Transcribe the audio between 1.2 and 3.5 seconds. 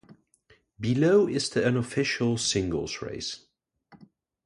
is the unofficial singles race.